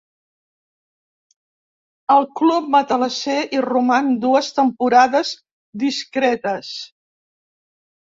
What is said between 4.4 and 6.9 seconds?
temporades discretes.